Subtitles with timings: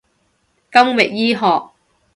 [0.73, 1.69] 金域醫學